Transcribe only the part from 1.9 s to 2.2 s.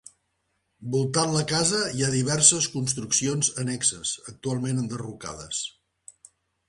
hi ha